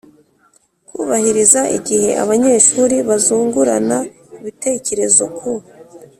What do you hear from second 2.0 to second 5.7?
Abanyeshuri bazungurana ibitekerezo ku